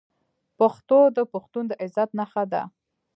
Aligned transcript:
پښتو 0.59 0.99
د 1.17 1.19
پښتون 1.33 1.63
د 1.67 1.71
عزت 1.83 2.09
نښه 2.19 2.43
ده. 2.51 2.61